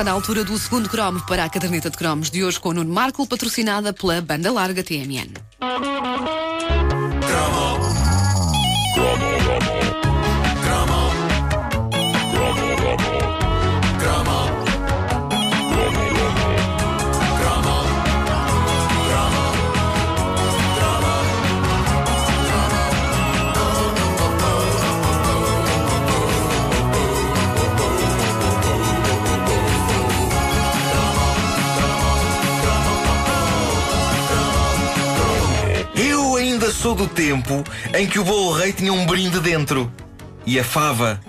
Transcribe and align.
está 0.00 0.04
na 0.04 0.12
altura 0.12 0.42
do 0.44 0.56
segundo 0.56 0.88
cromo 0.88 1.20
para 1.26 1.44
a 1.44 1.50
caderneta 1.50 1.90
de 1.90 1.96
cromos 1.98 2.30
de 2.30 2.42
hoje 2.42 2.58
com 2.58 2.70
o 2.70 2.72
Nuno 2.72 2.90
Marco, 2.90 3.26
patrocinada 3.26 3.92
pela 3.92 4.22
banda 4.22 4.50
larga 4.50 4.82
TMN. 4.82 5.34
Eu 8.96 9.06
ainda 9.08 9.29
sou 36.80 36.94
do 36.94 37.06
tempo 37.06 37.62
em 37.94 38.06
que 38.06 38.18
o 38.18 38.24
bolo 38.24 38.52
rei 38.52 38.72
tinha 38.72 38.92
um 38.92 39.04
brinde 39.04 39.38
dentro. 39.40 39.92
E 40.46 40.58
a 40.58 40.64
fava. 40.64 41.20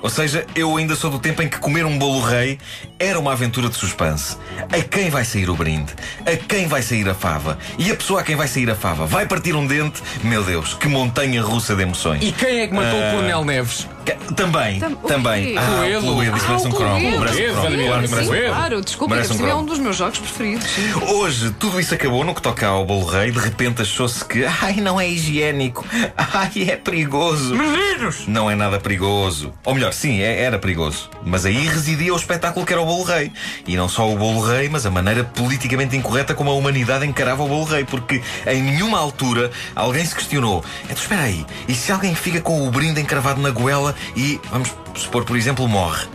Ou 0.00 0.08
seja, 0.10 0.46
eu 0.54 0.76
ainda 0.76 0.94
sou 0.94 1.10
do 1.10 1.18
tempo 1.18 1.42
em 1.42 1.48
que 1.48 1.58
comer 1.58 1.84
um 1.84 1.98
bolo 1.98 2.20
rei 2.20 2.58
era 3.00 3.18
uma 3.18 3.32
aventura 3.32 3.68
de 3.68 3.74
suspense. 3.76 4.36
A 4.72 4.80
quem 4.82 5.10
vai 5.10 5.24
sair 5.24 5.50
o 5.50 5.56
brinde? 5.56 5.92
A 6.24 6.36
quem 6.36 6.66
vai 6.68 6.82
sair 6.82 7.08
a 7.08 7.14
fava? 7.14 7.58
E 7.78 7.90
a 7.90 7.96
pessoa 7.96 8.20
a 8.20 8.22
quem 8.24 8.36
vai 8.36 8.46
sair 8.46 8.70
a 8.70 8.76
fava 8.76 9.06
vai 9.06 9.26
partir 9.26 9.54
um 9.56 9.66
dente? 9.66 10.00
Meu 10.22 10.44
Deus, 10.44 10.74
que 10.74 10.86
montanha 10.88 11.42
russa 11.42 11.74
de 11.74 11.82
emoções. 11.82 12.22
E 12.22 12.30
quem 12.32 12.60
é 12.60 12.66
que 12.68 12.74
matou 12.74 13.00
Ah. 13.00 13.08
o 13.08 13.10
Coronel 13.16 13.44
Neves? 13.44 13.88
Ca- 14.08 14.34
Também, 14.34 14.78
Tam- 14.80 14.92
o 14.92 14.96
também. 15.06 15.44
quê? 15.52 15.54
Ah, 15.58 15.76
Coelho. 15.78 15.98
o 15.98 16.14
Coelho, 16.14 16.36
isso 16.36 16.46
Ah, 16.48 16.56
o 16.56 16.60
cromo. 16.62 16.74
Coelho. 16.74 17.08
Um 17.08 17.18
Coelho, 17.18 17.54
cromo. 17.54 17.86
Claro 17.86 18.06
sim, 18.08 18.14
um 18.14 18.28
cromo. 18.28 18.82
Desculpa, 18.82 19.14
Merece 19.14 19.30
um 19.32 19.34
este 19.34 19.44
é 19.44 19.46
cromo. 19.48 19.62
um 19.62 19.66
dos 19.66 19.78
meus 19.78 19.96
jogos 19.96 20.18
preferidos. 20.18 20.66
sim. 20.70 20.92
Hoje 21.12 21.50
tudo 21.58 21.80
isso 21.80 21.94
acabou 21.94 22.24
no 22.24 22.34
que 22.34 22.40
toca 22.42 22.66
ao 22.66 22.84
bolo 22.86 23.06
rei. 23.06 23.30
De 23.30 23.38
repente 23.38 23.82
achou-se 23.82 24.24
que, 24.24 24.44
ai, 24.44 24.76
não 24.76 25.00
é 25.00 25.08
higiênico, 25.08 25.84
ai, 26.16 26.50
é 26.70 26.76
perigoso. 26.76 27.54
Meninos! 27.54 28.26
Não 28.26 28.50
é 28.50 28.54
nada 28.54 28.78
perigoso. 28.78 29.52
Ou 29.64 29.74
melhor, 29.74 29.92
sim, 29.92 30.20
é- 30.20 30.42
era 30.42 30.58
perigoso. 30.58 31.10
Mas 31.24 31.44
aí 31.44 31.66
residia 31.66 32.12
o 32.14 32.16
espetáculo 32.16 32.64
que 32.64 32.72
era 32.72 32.80
o 32.80 32.86
bolo 32.86 33.02
rei. 33.04 33.30
E 33.66 33.76
não 33.76 33.88
só 33.88 34.08
o 34.10 34.16
bolo 34.16 34.40
rei, 34.40 34.68
mas 34.68 34.86
a 34.86 34.90
maneira 34.90 35.24
politicamente 35.24 35.96
incorreta 35.96 36.34
como 36.34 36.50
a 36.50 36.54
humanidade 36.54 37.04
encarava 37.06 37.42
o 37.42 37.48
bolo 37.48 37.64
rei. 37.64 37.84
Porque 37.84 38.22
em 38.46 38.62
nenhuma 38.62 38.98
altura 38.98 39.50
alguém 39.74 40.04
se 40.04 40.14
questionou: 40.14 40.64
então 40.84 40.96
espera 40.96 41.22
aí, 41.22 41.44
e 41.66 41.74
se 41.74 41.90
alguém 41.92 42.14
fica 42.14 42.40
com 42.40 42.66
o 42.66 42.70
brinde 42.70 43.00
encravado 43.00 43.40
na 43.40 43.50
goela 43.50 43.94
e, 44.16 44.40
vamos 44.50 44.74
supor, 44.94 45.24
por 45.24 45.36
exemplo, 45.36 45.66
morre? 45.68 46.06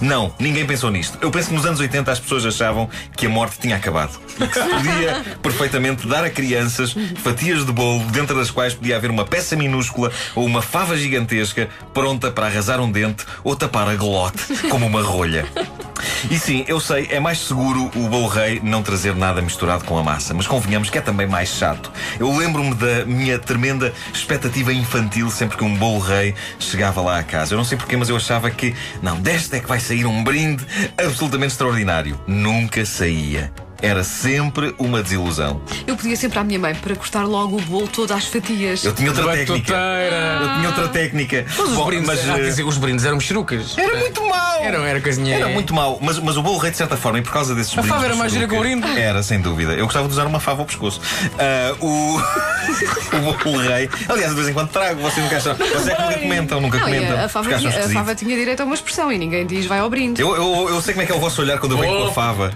Não, 0.00 0.32
ninguém 0.38 0.66
pensou 0.66 0.90
nisto. 0.90 1.18
Eu 1.20 1.30
penso 1.30 1.48
que 1.48 1.54
nos 1.54 1.66
anos 1.66 1.78
80 1.78 2.10
as 2.10 2.18
pessoas 2.18 2.46
achavam 2.46 2.88
que 3.14 3.26
a 3.26 3.28
morte 3.28 3.58
tinha 3.58 3.76
acabado. 3.76 4.18
E 4.40 4.46
que 4.46 4.54
se 4.54 4.68
podia 4.68 5.24
perfeitamente 5.42 6.06
dar 6.06 6.24
a 6.24 6.30
crianças 6.30 6.94
fatias 7.22 7.66
de 7.66 7.72
bolo 7.72 8.02
dentro 8.06 8.34
das 8.34 8.50
quais 8.50 8.72
podia 8.72 8.96
haver 8.96 9.10
uma 9.10 9.26
peça 9.26 9.54
minúscula 9.56 10.10
ou 10.34 10.46
uma 10.46 10.62
fava 10.62 10.96
gigantesca 10.96 11.68
pronta 11.92 12.30
para 12.30 12.46
arrasar 12.46 12.80
um 12.80 12.90
dente 12.90 13.26
ou 13.44 13.54
tapar 13.54 13.88
a 13.88 13.94
glote 13.94 14.42
como 14.70 14.86
uma 14.86 15.02
rolha. 15.02 15.46
E 16.30 16.38
sim, 16.38 16.64
eu 16.66 16.80
sei, 16.80 17.08
é 17.10 17.20
mais 17.20 17.38
seguro 17.38 17.90
o 17.94 18.08
bolo 18.08 18.28
rei 18.28 18.60
não 18.62 18.82
trazer 18.82 19.14
nada 19.14 19.40
misturado 19.40 19.84
com 19.84 19.98
a 19.98 20.02
massa, 20.02 20.34
mas 20.34 20.46
convenhamos 20.46 20.90
que 20.90 20.98
é 20.98 21.00
também 21.00 21.26
mais 21.26 21.48
chato. 21.48 21.92
Eu 22.18 22.36
lembro-me 22.36 22.74
da 22.74 23.04
minha 23.04 23.38
tremenda 23.38 23.92
expectativa 24.12 24.72
infantil 24.72 25.30
sempre 25.30 25.56
que 25.56 25.64
um 25.64 25.74
bolo 25.76 26.00
rei 26.00 26.34
chegava 26.58 27.00
lá 27.00 27.18
à 27.18 27.22
casa. 27.22 27.54
Eu 27.54 27.58
não 27.58 27.64
sei 27.64 27.78
porquê, 27.78 27.96
mas 27.96 28.08
eu 28.08 28.16
achava 28.16 28.50
que, 28.50 28.74
não, 29.02 29.20
desta 29.20 29.56
é 29.56 29.60
que 29.60 29.68
vai 29.68 29.80
sair 29.80 30.06
um 30.06 30.22
brinde 30.22 30.66
absolutamente 30.98 31.52
extraordinário. 31.52 32.20
Nunca 32.26 32.84
saía. 32.84 33.52
Era 33.82 34.04
sempre 34.04 34.74
uma 34.78 35.02
desilusão. 35.02 35.60
Eu 35.86 35.96
pedia 35.96 36.14
sempre 36.16 36.38
à 36.38 36.44
minha 36.44 36.58
mãe 36.58 36.74
para 36.74 36.94
cortar 36.94 37.24
logo 37.24 37.56
o 37.56 37.60
bolo 37.62 37.88
todo 37.88 38.12
às 38.12 38.26
fatias. 38.26 38.84
Eu 38.84 38.92
tinha 38.92 39.08
outra 39.08 39.24
técnica. 39.32 39.72
Batuteira! 39.72 40.38
Eu 40.42 40.54
tinha 40.56 40.68
outra 40.68 40.88
técnica. 40.88 41.46
Mas 41.48 41.68
os 41.68 41.74
Bom, 41.74 41.86
brindes, 41.86 42.06
mas, 42.06 42.28
eh, 42.28 42.42
dizer 42.42 42.64
os 42.64 42.76
brindes 42.76 43.04
eram 43.04 43.16
mexerucas. 43.16 43.76
Era 43.78 43.96
muito 43.96 44.20
mau! 44.26 44.62
Era, 44.62 44.78
era 44.86 45.00
coisinha. 45.00 45.34
Era 45.36 45.48
muito 45.48 45.72
mau, 45.74 45.98
mas, 46.02 46.18
mas 46.18 46.36
o 46.36 46.42
bolo 46.42 46.58
rei, 46.58 46.70
de 46.70 46.76
certa 46.76 46.96
forma, 46.96 47.18
e 47.18 47.22
por 47.22 47.32
causa 47.32 47.54
desses 47.54 47.72
A 47.72 47.82
fava 47.82 48.00
brindes 48.00 48.04
era 48.04 48.12
de 48.12 48.18
mais 48.18 48.32
gira 48.32 48.46
que 48.48 48.54
o 48.54 48.60
brinde. 48.60 48.98
Era, 49.00 49.22
sem 49.22 49.40
dúvida. 49.40 49.72
Eu 49.72 49.84
gostava 49.86 50.06
de 50.06 50.12
usar 50.12 50.26
uma 50.26 50.40
fava 50.40 50.60
ao 50.60 50.66
pescoço. 50.66 51.00
Ah, 51.38 51.74
o... 51.80 52.18
o 53.16 53.44
bolo 53.44 53.58
rei. 53.62 53.88
Aliás, 54.08 54.30
de 54.30 54.36
vez 54.36 54.48
em 54.48 54.52
quando 54.52 54.68
trago, 54.68 55.00
vocês 55.00 55.24
nunca 55.24 55.38
acham. 55.38 55.54
Vocês 55.54 55.88
é 55.88 55.94
que 55.94 56.02
nunca 56.02 56.18
comentam, 56.18 56.60
nunca 56.60 56.78
Não, 56.78 56.84
comentam. 56.84 57.16
a, 57.18 57.24
a 57.24 57.28
fava 57.28 57.54
tinha, 57.56 57.70
a 57.70 57.88
fava 57.88 58.14
tinha 58.14 58.36
direito 58.36 58.60
a 58.60 58.64
uma 58.64 58.74
expressão 58.74 59.10
e 59.10 59.16
ninguém 59.18 59.46
diz 59.46 59.64
vai 59.66 59.78
ao 59.78 59.88
brinde. 59.88 60.20
Eu, 60.20 60.34
eu, 60.36 60.68
eu 60.68 60.80
sei 60.82 60.92
como 60.94 61.02
é 61.02 61.06
que 61.06 61.12
é 61.12 61.14
o 61.14 61.18
vosso 61.20 61.40
olhar 61.40 61.58
quando 61.58 61.72
eu 61.72 61.78
venho 61.78 61.90
Oh. 61.90 62.02
com 62.04 62.08
a 62.08 62.12
fava. 62.12 62.52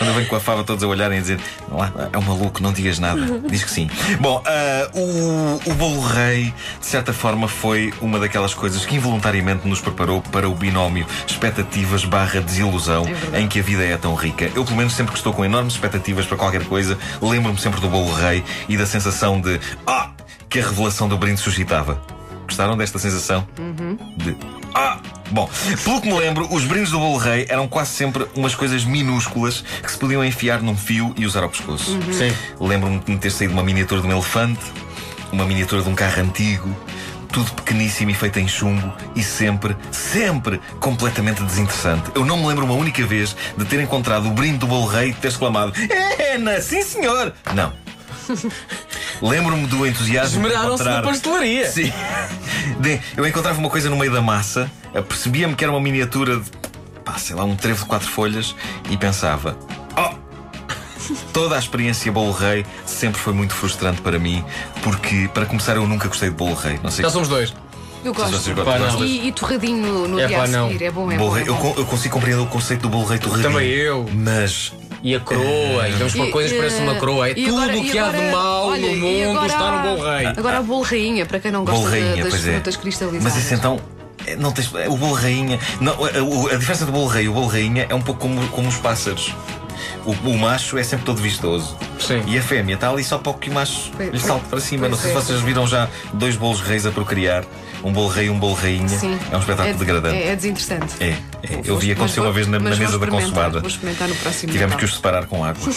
Quando 0.00 0.08
eu 0.08 0.14
venho 0.14 0.28
com 0.28 0.36
a 0.36 0.40
fava 0.40 0.64
todos 0.64 0.82
a 0.82 0.86
olharem 0.86 1.18
e 1.18 1.18
a 1.18 1.20
dizer 1.20 1.40
lá, 1.70 1.92
é 2.10 2.16
um 2.16 2.22
maluco, 2.22 2.62
não 2.62 2.72
digas 2.72 2.98
nada. 2.98 3.20
Diz 3.50 3.62
que 3.62 3.70
sim. 3.70 3.90
Bom, 4.18 4.42
ah, 4.46 4.90
o, 4.94 5.60
o 5.70 5.74
bolo 5.74 6.00
rei, 6.00 6.54
de 6.80 6.86
certa 6.86 7.12
forma, 7.12 7.46
foi 7.46 7.92
uma 8.00 8.18
daquelas 8.18 8.54
coisas 8.54 8.86
que 8.86 8.96
involuntariamente 8.96 9.68
nos 9.68 9.78
preparou 9.78 10.22
para 10.22 10.48
o 10.48 10.54
binómio 10.54 11.06
expectativas 11.26 12.02
barra 12.06 12.40
desilusão 12.40 13.04
verdade. 13.04 13.42
em 13.44 13.46
que 13.46 13.60
a 13.60 13.62
vida 13.62 13.84
é 13.84 13.94
tão 13.98 14.14
rica. 14.14 14.50
Eu, 14.54 14.64
pelo 14.64 14.78
menos, 14.78 14.94
sempre 14.94 15.12
que 15.12 15.18
estou 15.18 15.34
com 15.34 15.44
enormes 15.44 15.74
expectativas 15.74 16.24
para 16.24 16.38
qualquer 16.38 16.64
coisa, 16.64 16.98
lembro-me 17.20 17.58
sempre 17.58 17.78
do 17.78 17.88
bolo 17.90 18.10
rei 18.14 18.42
e 18.70 18.78
da 18.78 18.86
sensação 18.86 19.38
de 19.38 19.60
ah! 19.86 20.08
que 20.48 20.60
a 20.60 20.62
revelação 20.66 21.10
do 21.10 21.18
brinde 21.18 21.40
suscitava. 21.40 22.00
Gostaram 22.50 22.76
desta 22.76 22.98
sensação? 22.98 23.46
De 24.16 24.36
ah! 24.74 24.98
Bom, 25.30 25.48
pelo 25.84 26.00
que 26.00 26.08
me 26.08 26.18
lembro, 26.18 26.52
os 26.52 26.64
brindes 26.64 26.90
do 26.90 26.98
bolo 26.98 27.16
rei 27.16 27.46
eram 27.48 27.68
quase 27.68 27.90
sempre 27.90 28.26
umas 28.34 28.56
coisas 28.56 28.84
minúsculas 28.84 29.64
que 29.80 29.88
se 29.88 29.96
podiam 29.96 30.24
enfiar 30.24 30.60
num 30.60 30.76
fio 30.76 31.14
e 31.16 31.24
usar 31.24 31.44
ao 31.44 31.48
pescoço. 31.48 31.96
Sim. 32.12 32.34
Lembro-me 32.58 32.98
de 32.98 33.12
me 33.12 33.18
ter 33.18 33.30
saído 33.30 33.52
uma 33.52 33.62
miniatura 33.62 34.00
de 34.00 34.08
um 34.08 34.10
elefante, 34.10 34.60
uma 35.30 35.44
miniatura 35.44 35.80
de 35.80 35.88
um 35.88 35.94
carro 35.94 36.22
antigo, 36.22 36.76
tudo 37.28 37.52
pequeníssimo 37.52 38.10
e 38.10 38.14
feito 38.14 38.40
em 38.40 38.48
chumbo 38.48 38.92
e 39.14 39.22
sempre, 39.22 39.76
sempre 39.92 40.60
completamente 40.80 41.44
desinteressante. 41.44 42.10
Eu 42.16 42.24
não 42.24 42.36
me 42.36 42.46
lembro 42.48 42.64
uma 42.64 42.74
única 42.74 43.06
vez 43.06 43.36
de 43.56 43.64
ter 43.64 43.78
encontrado 43.78 44.26
o 44.26 44.32
brinde 44.32 44.58
do 44.58 44.66
bolo 44.66 44.88
rei 44.88 45.10
e 45.10 45.14
ter 45.14 45.28
exclamado: 45.28 45.72
Ena, 46.34 46.60
sim 46.60 46.82
senhor! 46.82 47.32
Não. 47.54 47.72
Lembro-me 49.22 49.66
do 49.66 49.86
entusiasmo 49.86 50.40
de 50.40 50.46
Esmeraram-se 50.46 50.82
na 50.84 50.90
encontrar... 50.92 51.10
pastelaria. 51.10 51.70
Sim. 51.70 51.92
De- 52.80 53.00
eu 53.16 53.26
encontrava 53.26 53.58
uma 53.58 53.68
coisa 53.70 53.90
no 53.90 53.96
meio 53.96 54.12
da 54.12 54.22
massa, 54.22 54.70
percebia-me 55.08 55.54
que 55.54 55.62
era 55.64 55.72
uma 55.72 55.80
miniatura 55.80 56.38
de, 56.38 56.50
pá, 57.04 57.18
sei 57.18 57.36
lá, 57.36 57.44
um 57.44 57.54
trevo 57.56 57.80
de 57.82 57.86
quatro 57.86 58.08
folhas 58.08 58.54
e 58.90 58.96
pensava: 58.96 59.56
Oh! 59.96 60.14
Toda 61.32 61.56
a 61.56 61.58
experiência 61.58 62.10
bolo 62.12 62.30
rei 62.32 62.64
sempre 62.86 63.20
foi 63.20 63.32
muito 63.32 63.52
frustrante 63.54 64.00
para 64.00 64.18
mim, 64.18 64.44
porque, 64.82 65.28
para 65.34 65.44
começar, 65.44 65.74
eu 65.76 65.86
nunca 65.86 66.06
gostei 66.08 66.28
de 66.30 66.34
bolo 66.36 66.54
rei. 66.54 66.78
Não 66.82 66.90
sei 66.90 67.04
Já 67.04 67.10
somos 67.10 67.28
dois. 67.28 67.52
Eu 68.04 68.14
gosto. 68.14 68.54
Pá? 68.64 68.78
E, 69.04 69.28
e 69.28 69.32
torradinho 69.32 69.86
no, 69.86 70.08
no 70.08 70.20
É 70.20 70.26
dia 70.28 70.38
pá, 70.38 70.44
a 70.44 70.48
não. 70.48 70.68
seguir. 70.68 70.84
É 70.84 70.90
bom, 70.90 71.10
é 71.12 71.18
bom. 71.18 71.36
é 71.36 71.42
eu, 71.42 71.54
bom. 71.54 71.60
con- 71.60 71.74
eu 71.80 71.84
consigo 71.84 72.14
compreender 72.14 72.40
o 72.40 72.46
conceito 72.46 72.82
do 72.82 72.88
bolo 72.88 73.04
rei 73.06 73.18
torradinho. 73.18 73.50
Também 73.52 73.68
eu. 73.68 74.08
Mas 74.14 74.72
E 75.02 75.14
a 75.14 75.20
coroa, 75.20 75.88
e 75.88 75.92
vamos 75.92 76.14
por 76.14 76.26
E- 76.28 76.30
coisas 76.30 76.52
que 76.52 76.58
parecem 76.58 76.82
uma 76.82 76.94
coroa. 76.96 77.28
É 77.28 77.32
e 77.32 77.44
tudo 77.46 77.58
agora- 77.58 77.78
o 77.78 77.82
que 77.82 77.98
há 77.98 78.08
de 78.10 78.16
agora- 78.16 78.32
mal 78.32 78.66
olha, 78.68 78.86
no 78.88 78.96
mundo 78.96 79.30
agora- 79.38 79.46
está 79.46 79.70
no 79.70 79.96
bolo 79.96 80.10
rei. 80.16 80.26
Agora 80.26 80.58
a 80.58 80.62
bolo 80.62 80.82
rainha, 80.82 81.26
para 81.26 81.40
quem 81.40 81.50
não 81.50 81.64
gosta 81.64 81.84
de- 81.84 81.90
rainha, 81.90 82.24
das 82.24 82.34
é. 82.34 82.52
frutas 82.52 82.76
cristalizadas. 82.76 83.24
Mas 83.34 83.44
isso 83.44 83.54
então. 83.54 83.80
é, 84.26 84.36
Não 84.36 84.52
tens, 84.52 84.70
o 84.88 84.96
bolo 84.98 85.14
rainha. 85.14 85.58
Não, 85.80 85.94
a, 86.04 86.08
a 86.54 86.56
diferença 86.58 86.84
do 86.84 86.92
bolo 86.92 87.06
rei 87.06 87.24
e 87.24 87.28
o 87.28 87.32
bolo 87.32 87.46
rainha 87.46 87.86
é 87.88 87.94
um 87.94 88.02
pouco 88.02 88.20
como, 88.20 88.46
como 88.48 88.68
os 88.68 88.76
pássaros. 88.76 89.34
O, 90.04 90.12
o 90.12 90.38
macho 90.38 90.76
é 90.76 90.82
sempre 90.82 91.06
todo 91.06 91.20
vistoso. 91.22 91.76
Sim. 91.98 92.22
E 92.26 92.36
a 92.38 92.42
fêmea 92.42 92.74
está 92.74 92.90
ali 92.90 93.02
só 93.02 93.16
para 93.16 93.32
que 93.34 93.48
o 93.48 93.54
macho 93.54 93.90
lhe 93.98 94.20
salte 94.20 94.46
para 94.48 94.60
cima. 94.60 94.80
pois 94.80 94.90
Não 94.92 94.98
sei 94.98 95.10
é. 95.10 95.14
se 95.14 95.26
vocês 95.26 95.40
viram 95.40 95.66
já 95.66 95.88
dois 96.12 96.36
bolos 96.36 96.60
reis 96.60 96.84
a 96.84 96.90
procriar. 96.90 97.44
Um 97.82 97.92
bolo 97.92 98.08
rei 98.08 98.28
um 98.28 98.38
bolo 98.38 98.54
rainha. 98.54 98.88
Sim. 98.88 99.18
É 99.30 99.36
um 99.36 99.40
espetáculo 99.40 99.74
é, 99.74 99.78
degradante. 99.78 100.16
É, 100.16 100.28
é 100.28 100.36
desinteressante. 100.36 100.94
É, 101.00 101.08
é. 101.08 101.60
Eu 101.64 101.78
vi 101.78 101.92
acontecer 101.92 102.20
uma 102.20 102.32
vez 102.32 102.46
na, 102.46 102.58
na 102.58 102.76
mesa 102.76 102.98
da 102.98 103.06
consumada. 103.06 103.60
Vou 103.60 103.68
experimentar 103.68 104.08
no 104.08 104.14
próximo 104.16 104.52
Tivemos 104.52 104.76
que 104.76 104.84
os 104.84 104.94
separar 104.94 105.26
com 105.26 105.42
água. 105.44 105.72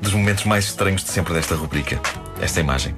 Dos 0.00 0.12
momentos 0.12 0.44
mais 0.44 0.66
estranhos 0.66 1.02
de 1.02 1.10
sempre 1.10 1.34
desta 1.34 1.54
rubrica. 1.54 2.00
Esta 2.40 2.60
imagem. 2.60 2.94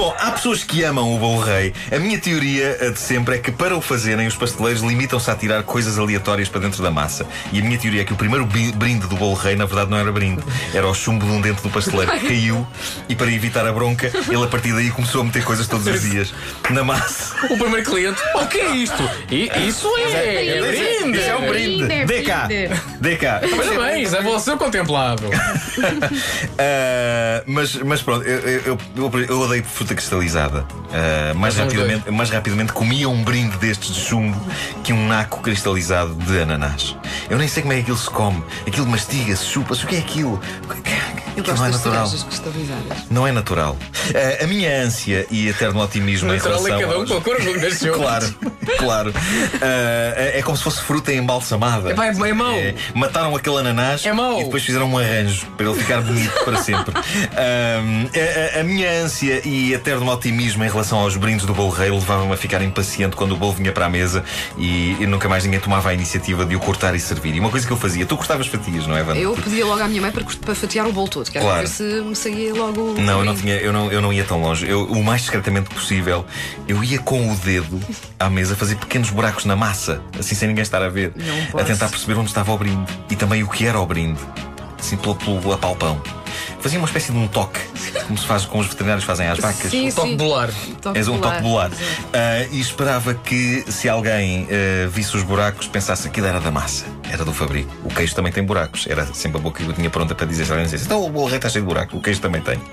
Bom, 0.00 0.16
há 0.18 0.30
pessoas 0.30 0.64
que 0.64 0.82
amam 0.82 1.14
o 1.14 1.18
bolo 1.18 1.42
rei. 1.42 1.74
A 1.94 1.98
minha 1.98 2.18
teoria 2.18 2.74
a 2.80 2.88
de 2.88 2.98
sempre 2.98 3.34
é 3.34 3.38
que 3.38 3.52
para 3.52 3.76
o 3.76 3.82
fazerem, 3.82 4.26
os 4.26 4.34
pasteleiros 4.34 4.80
limitam-se 4.80 5.30
a 5.30 5.34
tirar 5.34 5.62
coisas 5.62 5.98
aleatórias 5.98 6.48
para 6.48 6.62
dentro 6.62 6.82
da 6.82 6.90
massa. 6.90 7.26
E 7.52 7.60
a 7.60 7.62
minha 7.62 7.78
teoria 7.78 8.00
é 8.00 8.04
que 8.06 8.14
o 8.14 8.16
primeiro 8.16 8.46
brinde 8.46 9.06
do 9.06 9.14
bolo 9.16 9.34
rei, 9.34 9.56
na 9.56 9.66
verdade, 9.66 9.90
não 9.90 9.98
era 9.98 10.10
brinde. 10.10 10.42
Era 10.72 10.88
o 10.88 10.94
chumbo 10.94 11.26
de 11.26 11.32
um 11.32 11.38
dente 11.42 11.60
do 11.60 11.68
pasteleiro 11.68 12.10
que 12.12 12.28
caiu 12.28 12.66
e 13.10 13.14
para 13.14 13.30
evitar 13.30 13.66
a 13.66 13.72
bronca, 13.74 14.10
ele 14.26 14.42
a 14.42 14.46
partir 14.46 14.72
daí 14.72 14.90
começou 14.90 15.20
a 15.20 15.24
meter 15.24 15.44
coisas 15.44 15.68
todos 15.68 15.86
os 15.86 16.00
dias 16.00 16.32
na 16.70 16.82
massa. 16.82 17.34
O 17.50 17.58
primeiro 17.58 17.84
cliente, 17.84 18.22
o 18.36 18.46
que 18.46 18.58
é 18.58 18.76
isto? 18.76 19.10
E, 19.30 19.50
isso 19.68 19.86
é, 19.98 20.46
é 20.46 20.60
brinde! 20.62 21.00
brinde! 21.00 21.18
Isso 21.18 21.28
é 21.28 21.36
um 21.36 21.46
brinde. 21.46 22.04
Dê 22.06 22.22
cá. 22.22 22.48
Dê 22.98 23.16
cá. 23.16 23.42
Parabéns, 23.54 24.14
é 24.14 24.22
você 24.22 24.50
o 24.52 24.56
contemplado. 24.56 25.24
Ah, 26.58 27.42
mas, 27.46 27.74
mas 27.76 28.02
pronto, 28.02 28.24
eu, 28.26 28.38
eu, 28.38 28.78
eu, 28.96 29.20
eu 29.28 29.40
odeio 29.40 29.62
fruta 29.90 29.94
cristalizada. 29.94 30.66
Ah, 30.92 31.34
mais, 31.34 31.56
rapidamente, 31.56 32.10
mais 32.10 32.30
rapidamente 32.30 32.72
comia 32.72 33.08
um 33.08 33.22
brinde 33.22 33.56
destes 33.58 33.94
de 33.94 34.00
chumbo 34.00 34.40
que 34.82 34.92
um 34.92 35.06
naco 35.06 35.40
cristalizado 35.40 36.14
de 36.14 36.40
ananás. 36.40 36.96
Eu 37.28 37.38
nem 37.38 37.48
sei 37.48 37.62
como 37.62 37.72
é 37.72 37.76
que 37.76 37.82
aquilo 37.82 37.98
se 37.98 38.10
come. 38.10 38.42
Aquilo 38.66 38.86
mastiga-se, 38.86 39.44
chupa-se. 39.44 39.84
O 39.84 39.88
que 39.88 39.96
é 39.96 39.98
aquilo? 39.98 40.40
Eu 41.36 41.44
gosto 41.44 41.58
não 41.58 41.66
é 41.66 41.70
das 41.70 41.84
natural. 41.84 42.10
cristalizadas. 42.10 42.98
Não 43.10 43.26
é 43.26 43.32
natural. 43.32 43.76
Ah, 44.14 44.44
a 44.44 44.46
minha 44.46 44.82
ânsia 44.82 45.26
e 45.30 45.48
eterno 45.48 45.80
otimismo 45.82 46.30
em 46.32 46.36
Natural 46.36 46.58
é 46.58 46.62
relação 46.70 46.80
cada 46.80 46.96
um 46.98 47.00
aos- 47.00 47.10
com 47.10 47.16
a 47.16 47.20
cor 47.20 47.56
nasceu. 47.60 47.94
Claro, 48.00 48.34
claro. 48.78 49.14
Ah, 49.60 50.12
é, 50.16 50.38
é 50.38 50.42
como 50.42 50.56
se 50.56 50.62
fosse 50.62 50.80
fruta 50.82 51.12
embalsamada. 51.12 51.90
Epá, 51.90 52.06
é- 52.06 52.10
é 52.10 52.32
mau. 52.32 52.54
mataram 52.94 53.34
aquele 53.36 53.58
ananás 53.58 54.04
É 54.04 54.12
mau. 54.12 54.40
e 54.40 54.44
depois 54.44 54.62
fizeram 54.62 54.90
um 54.90 54.98
arranjo 54.98 55.46
para 55.56 55.66
ele 55.66 55.78
ficar 55.78 56.00
bonito 56.02 56.44
para 56.44 56.62
sempre. 56.62 56.94
Ahm, 57.36 58.08
a, 58.56 58.60
a- 58.60 58.62
minha 58.64 58.90
ânsia 59.02 59.40
e 59.46 59.72
eterno 59.72 60.10
otimismo 60.12 60.64
em 60.64 60.68
relação 60.68 60.98
aos 60.98 61.16
brindes 61.16 61.46
do 61.46 61.54
bolo 61.54 61.70
rei 61.70 61.90
levava-me 61.90 62.32
a 62.32 62.36
ficar 62.36 62.62
impaciente 62.62 63.16
quando 63.16 63.32
o 63.32 63.36
bolo 63.36 63.52
vinha 63.52 63.72
para 63.72 63.86
a 63.86 63.88
mesa 63.88 64.24
e, 64.56 64.96
e 65.00 65.06
nunca 65.06 65.28
mais 65.28 65.44
ninguém 65.44 65.60
tomava 65.60 65.90
a 65.90 65.94
iniciativa 65.94 66.44
de 66.44 66.54
o 66.56 66.60
cortar 66.60 66.94
e 66.94 67.00
servir. 67.00 67.34
E 67.34 67.40
uma 67.40 67.50
coisa 67.50 67.66
que 67.66 67.72
eu 67.72 67.76
fazia, 67.76 68.04
tu 68.06 68.16
cortavas 68.16 68.46
fatias, 68.46 68.86
não 68.86 68.96
é, 68.96 69.02
Wanda? 69.02 69.18
Eu 69.18 69.34
pedia 69.34 69.64
logo 69.64 69.82
à 69.82 69.88
minha 69.88 70.00
mãe 70.02 70.10
para, 70.12 70.24
para 70.24 70.54
fatiar 70.54 70.86
o 70.86 70.92
bolo 70.92 71.08
todo, 71.08 71.19
Claro. 71.28 71.66
se 71.68 71.82
me 71.82 72.14
saía 72.16 72.54
logo. 72.54 72.94
Não, 72.98 73.18
eu 73.20 73.24
não, 73.24 73.34
tinha, 73.36 73.56
eu, 73.56 73.72
não, 73.72 73.90
eu 73.92 74.00
não 74.00 74.12
ia 74.12 74.24
tão 74.24 74.40
longe. 74.40 74.68
Eu, 74.68 74.84
o 74.86 75.02
mais 75.04 75.22
discretamente 75.22 75.68
possível, 75.70 76.24
eu 76.66 76.82
ia 76.82 76.98
com 76.98 77.30
o 77.30 77.36
dedo 77.36 77.80
à 78.18 78.30
mesa 78.30 78.56
fazer 78.56 78.76
pequenos 78.76 79.10
buracos 79.10 79.44
na 79.44 79.56
massa, 79.56 80.00
assim 80.18 80.34
sem 80.34 80.48
ninguém 80.48 80.62
estar 80.62 80.82
a 80.82 80.88
ver, 80.88 81.12
Não 81.16 81.42
a 81.44 81.46
posso. 81.52 81.64
tentar 81.66 81.88
perceber 81.88 82.14
onde 82.18 82.28
estava 82.28 82.52
o 82.52 82.58
brinde 82.58 82.90
e 83.10 83.16
também 83.16 83.42
o 83.42 83.48
que 83.48 83.66
era 83.66 83.78
o 83.80 83.86
brinde, 83.86 84.20
assim 84.78 84.96
pelo, 84.96 85.14
pelo 85.16 85.52
apalpão. 85.52 86.00
Fazia 86.60 86.78
uma 86.78 86.86
espécie 86.86 87.10
de 87.10 87.16
um 87.16 87.26
toque, 87.26 87.58
como 88.06 88.18
se 88.18 88.26
faz 88.26 88.44
com 88.44 88.58
os 88.58 88.66
veterinários 88.66 89.04
fazem 89.04 89.26
às 89.26 89.38
vacas. 89.38 89.70
Sim, 89.70 89.90
Toque 89.90 90.10
sim. 90.10 90.16
bolar. 90.16 90.50
Toque 90.82 90.98
És 90.98 91.08
um 91.08 91.18
toque 91.18 91.40
bolar. 91.40 91.70
Ah, 92.12 92.46
e 92.50 92.60
esperava 92.60 93.14
que, 93.14 93.64
se 93.68 93.88
alguém 93.88 94.46
ah, 94.50 94.88
visse 94.88 95.16
os 95.16 95.22
buracos, 95.22 95.66
pensasse 95.68 96.02
que 96.02 96.08
aquilo 96.08 96.26
era 96.26 96.38
da 96.38 96.50
massa, 96.50 96.84
era 97.10 97.24
do 97.24 97.32
fabrico. 97.32 97.70
O 97.84 97.88
queijo 97.88 98.14
também 98.14 98.30
tem 98.30 98.44
buracos. 98.44 98.86
Era 98.86 99.06
sempre 99.14 99.38
a 99.38 99.40
boca 99.40 99.62
que 99.62 99.70
eu 99.70 99.72
tinha 99.72 99.88
pronta 99.88 100.14
para 100.14 100.26
dizer. 100.26 100.44
Se 100.44 100.50
alguém 100.50 100.66
dissesse, 100.66 100.84
então 100.84 101.02
o 101.02 101.08
bolo 101.10 101.28
rei 101.28 101.36
está 101.36 101.48
cheio 101.48 101.64
de 101.64 101.68
buracos, 101.68 101.98
o 101.98 102.02
queijo 102.02 102.20
também 102.20 102.42
tem. 102.42 102.60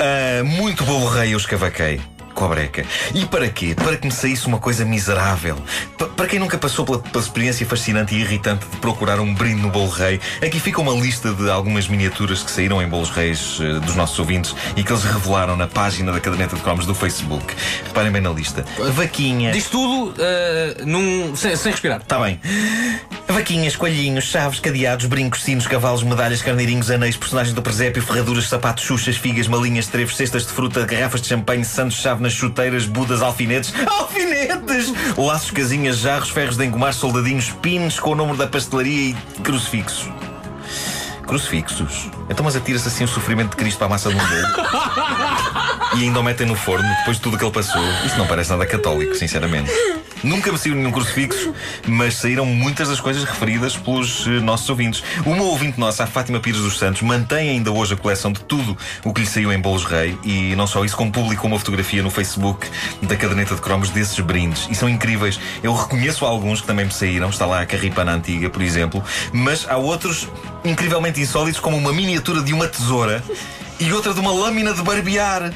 Ah, 0.00 0.44
muito 0.44 0.84
bolo 0.84 1.08
rei 1.08 1.32
eu 1.34 1.38
escavaquei. 1.38 2.00
E 3.14 3.24
para 3.26 3.48
quê? 3.48 3.74
Para 3.74 3.96
que 3.96 4.06
me 4.06 4.12
saísse 4.12 4.46
uma 4.46 4.58
coisa 4.58 4.84
miserável. 4.84 5.56
Pa- 5.96 6.06
para 6.06 6.26
quem 6.26 6.38
nunca 6.38 6.56
passou 6.58 6.84
pela, 6.84 6.98
pela 6.98 7.22
experiência 7.22 7.66
fascinante 7.66 8.14
e 8.14 8.20
irritante 8.20 8.66
de 8.66 8.76
procurar 8.78 9.18
um 9.20 9.34
brinde 9.34 9.60
no 9.62 9.70
bolo 9.70 9.88
rei, 9.88 10.20
aqui 10.42 10.58
fica 10.60 10.80
uma 10.80 10.92
lista 10.92 11.32
de 11.32 11.50
algumas 11.50 11.88
miniaturas 11.88 12.42
que 12.42 12.50
saíram 12.50 12.80
em 12.82 12.88
bolos 12.88 13.10
reis 13.10 13.58
eh, 13.60 13.80
dos 13.80 13.94
nossos 13.96 14.18
ouvintes 14.18 14.54
e 14.76 14.82
que 14.82 14.92
eles 14.92 15.04
revelaram 15.04 15.56
na 15.56 15.66
página 15.66 16.12
da 16.12 16.20
caderneta 16.20 16.56
de 16.56 16.62
cromos 16.62 16.86
do 16.86 16.94
Facebook. 16.94 17.54
Reparem 17.86 18.10
bem 18.12 18.20
na 18.22 18.30
lista. 18.30 18.64
Vaquinha. 18.92 19.52
Diz 19.52 19.66
tudo 19.68 20.14
eh, 20.18 20.76
num, 20.84 21.34
sem, 21.36 21.56
sem 21.56 21.72
respirar. 21.72 22.00
Está 22.00 22.18
bem. 22.20 22.40
Vaquinhas, 23.28 23.76
coelhinhos, 23.76 24.24
chaves, 24.24 24.58
cadeados, 24.58 25.04
brincos, 25.04 25.42
sinos, 25.42 25.66
cavalos, 25.66 26.02
medalhas, 26.02 26.40
carneirinhos, 26.40 26.90
anéis, 26.90 27.14
personagens 27.14 27.54
do 27.54 27.60
presépio, 27.60 28.02
ferraduras, 28.02 28.48
sapatos, 28.48 28.84
xuxas, 28.84 29.16
figas, 29.16 29.46
malinhas, 29.46 29.86
trevos, 29.86 30.16
cestas 30.16 30.46
de 30.46 30.52
fruta, 30.52 30.86
garrafas 30.86 31.20
de 31.20 31.28
champanhe, 31.28 31.64
santos, 31.64 31.98
chávenas, 31.98 32.32
chuteiras, 32.32 32.86
budas, 32.86 33.20
alfinetes. 33.20 33.74
Alfinetes! 33.86 34.94
Laços, 35.16 35.50
casinhas, 35.50 35.98
jarros, 35.98 36.30
ferros 36.30 36.56
de 36.56 36.64
engomar, 36.64 36.94
soldadinhos, 36.94 37.50
pins 37.60 38.00
com 38.00 38.12
o 38.12 38.14
número 38.14 38.38
da 38.38 38.46
pastelaria 38.46 39.10
e 39.10 39.40
crucifixos. 39.42 40.10
Crucifixos? 41.26 42.10
Então, 42.28 42.44
mas 42.44 42.56
atira-se 42.56 42.88
assim 42.88 43.04
o 43.04 43.08
sofrimento 43.08 43.50
de 43.50 43.56
Cristo 43.56 43.78
para 43.78 43.86
a 43.86 43.90
massa 43.90 44.10
de 44.10 44.16
um 44.16 44.18
bolo 44.18 44.68
e 45.96 46.02
ainda 46.02 46.20
o 46.20 46.22
metem 46.22 46.46
no 46.46 46.54
forno 46.54 46.88
depois 46.98 47.16
de 47.16 47.22
tudo 47.22 47.34
o 47.34 47.38
que 47.38 47.44
ele 47.44 47.52
passou. 47.52 47.82
Isso 48.04 48.16
não 48.18 48.26
parece 48.26 48.50
nada 48.50 48.66
católico, 48.66 49.14
sinceramente. 49.14 49.70
Nunca 50.22 50.50
me 50.50 50.58
saiu 50.58 50.74
nenhum 50.74 50.90
crucifixo, 50.90 51.54
mas 51.86 52.16
saíram 52.16 52.44
muitas 52.44 52.88
das 52.88 53.00
coisas 53.00 53.22
referidas 53.22 53.76
pelos 53.76 54.26
eh, 54.26 54.40
nossos 54.40 54.68
ouvintes. 54.68 55.02
Uma 55.24 55.44
ouvinte 55.44 55.78
nossa, 55.78 56.04
a 56.04 56.06
Fátima 56.06 56.40
Pires 56.40 56.60
dos 56.60 56.76
Santos, 56.76 57.02
mantém 57.02 57.50
ainda 57.50 57.70
hoje 57.70 57.94
a 57.94 57.96
coleção 57.96 58.32
de 58.32 58.40
tudo 58.40 58.76
o 59.04 59.12
que 59.12 59.20
lhe 59.20 59.26
saiu 59.26 59.52
em 59.52 59.60
Bolos 59.60 59.84
Rei 59.84 60.18
e 60.24 60.56
não 60.56 60.66
só 60.66 60.84
isso, 60.84 60.96
como 60.96 61.12
publicou 61.12 61.48
uma 61.48 61.58
fotografia 61.58 62.02
no 62.02 62.10
Facebook 62.10 62.68
da 63.02 63.16
caderneta 63.16 63.54
de 63.54 63.60
cromos 63.60 63.90
desses 63.90 64.18
brindes. 64.18 64.66
E 64.68 64.74
são 64.74 64.88
incríveis. 64.88 65.38
Eu 65.62 65.72
reconheço 65.72 66.24
alguns 66.24 66.60
que 66.60 66.66
também 66.66 66.84
me 66.84 66.92
saíram. 66.92 67.30
Está 67.30 67.46
lá 67.46 67.60
a 67.60 67.66
Carripana 67.66 68.12
Antiga, 68.12 68.50
por 68.50 68.62
exemplo. 68.62 69.02
Mas 69.32 69.66
há 69.68 69.76
outros 69.76 70.28
incrivelmente 70.64 71.20
insólitos, 71.20 71.60
como 71.60 71.76
uma 71.76 71.92
miniatura 72.18 72.42
de 72.42 72.52
uma 72.52 72.66
tesoura 72.66 73.22
e 73.78 73.92
outra 73.92 74.12
de 74.12 74.18
uma 74.18 74.32
lâmina 74.32 74.74
de 74.74 74.82
barbear. 74.82 75.52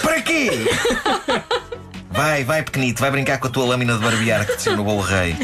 Para 0.00 0.22
quê? 0.22 0.50
Vai, 2.10 2.42
vai, 2.44 2.62
pequenito, 2.62 3.00
vai 3.00 3.10
brincar 3.10 3.38
com 3.38 3.46
a 3.46 3.50
tua 3.50 3.66
lâmina 3.66 3.92
de 3.94 4.00
barbear 4.00 4.46
que 4.46 4.56
te 4.56 4.62
saiu 4.62 4.76
no 4.78 4.84
bolo 4.84 5.02
rei. 5.02 5.36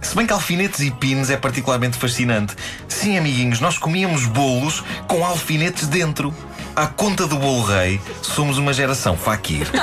Se 0.00 0.14
bem 0.14 0.26
que 0.26 0.32
alfinetes 0.32 0.80
e 0.80 0.90
pins 0.92 1.28
é 1.30 1.36
particularmente 1.36 1.98
fascinante. 1.98 2.54
Sim, 2.88 3.18
amiguinhos, 3.18 3.58
nós 3.60 3.76
comíamos 3.76 4.26
bolos 4.26 4.84
com 5.08 5.24
alfinetes 5.24 5.88
dentro. 5.88 6.32
À 6.76 6.86
conta 6.86 7.26
do 7.26 7.36
bolo 7.36 7.64
rei, 7.64 8.00
somos 8.22 8.56
uma 8.56 8.72
geração 8.72 9.16
faquir. 9.16 9.66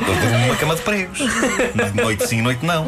Eu 0.00 0.14
durmo 0.14 0.38
numa 0.38 0.56
cama 0.56 0.74
de 0.74 0.82
pregos. 0.82 1.20
Noite 1.94 2.26
sim, 2.26 2.40
noite 2.40 2.64
não. 2.64 2.86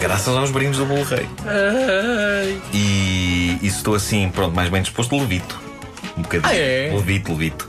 Graças 0.00 0.36
aos 0.36 0.50
brindes 0.50 0.78
do 0.78 0.86
bolo 0.86 1.02
rei. 1.04 1.28
E, 2.72 3.58
e 3.62 3.70
se 3.70 3.78
estou 3.78 3.94
assim, 3.94 4.28
pronto, 4.30 4.54
mais 4.54 4.68
bem 4.68 4.82
disposto, 4.82 5.16
levito. 5.18 5.58
Um 6.16 6.22
bocadinho. 6.22 6.50
Ah, 6.50 6.54
é? 6.56 6.90
Levito, 6.94 7.32
levito. 7.32 7.68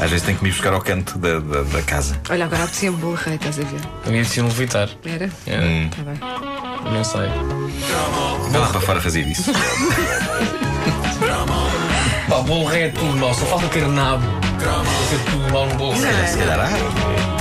Às 0.00 0.10
vezes 0.10 0.24
tenho 0.24 0.38
que 0.38 0.44
me 0.44 0.50
ir 0.50 0.52
buscar 0.52 0.72
ao 0.72 0.80
canto 0.80 1.18
da, 1.18 1.40
da, 1.40 1.62
da 1.62 1.82
casa. 1.82 2.20
Olha, 2.30 2.44
agora 2.44 2.64
apetecia-me 2.64 2.96
bolo 2.98 3.14
rei, 3.16 3.34
estás 3.34 3.58
a 3.58 3.62
ver? 3.62 3.80
A 4.06 4.10
minha 4.10 4.22
destino 4.22 4.48
levitar. 4.48 4.88
Era? 5.04 5.30
É, 5.46 5.58
Hum. 5.58 5.88
Está 5.90 6.02
bem. 6.02 6.20
Não 6.92 7.04
sei. 7.04 7.28
Vou 8.50 8.60
lá 8.60 8.68
para 8.68 8.80
fora 8.80 9.00
fazer 9.00 9.26
isso. 9.26 9.50
Pá, 12.28 12.36
o 12.36 12.42
bolo 12.44 12.66
rei 12.66 12.84
é 12.84 12.88
tudo 12.90 13.16
mau, 13.16 13.34
só 13.34 13.44
falta 13.46 13.66
ter 13.68 13.86
nabo. 13.88 14.24
Vai 14.58 15.08
ser 15.08 15.30
tudo 15.30 15.52
mau 15.52 15.66
no 15.66 15.74
bolo 15.74 15.92
rei. 16.00 16.26
Se 16.26 16.38
calhar 16.38 16.60
há. 16.60 17.37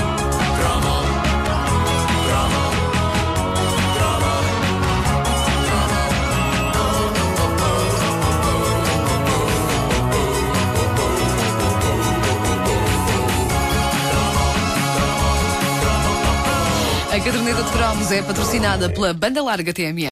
Cromos 17.88 18.12
é 18.12 18.22
patrocinada 18.22 18.90
pela 18.90 19.14
Banda 19.14 19.42
Larga 19.42 19.72
TMN. 19.72 20.06